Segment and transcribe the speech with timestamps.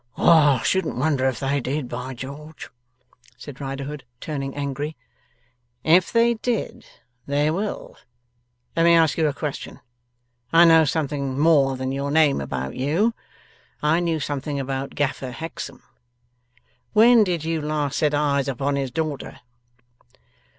[0.17, 2.71] 'I shouldn't wonder if they did, by George!'
[3.37, 4.97] said Riderhood, turning angry.
[5.83, 6.87] 'If they did!
[7.27, 7.95] They will.
[8.75, 9.79] Let me ask you a question.
[10.51, 13.13] I know something more than your name about you;
[13.83, 15.83] I knew something about Gaffer Hexam.
[16.93, 19.41] When did you last set eyes upon his daughter?